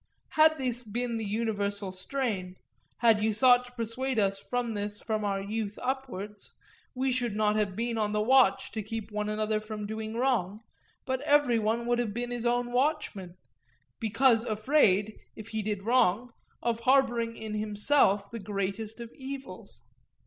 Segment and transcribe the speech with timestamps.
[0.29, 2.55] Had this been the universal strain,
[3.01, 6.53] had you sought to persuade us of this from our youth upwards,
[6.95, 10.61] we should not have been on the watch to keep one another from doing wrong,
[11.05, 13.35] but every one would have been his own watchman,
[13.99, 16.31] because afraid, if he did wrong,
[16.63, 19.83] of harbouring in himself the greatest of evils.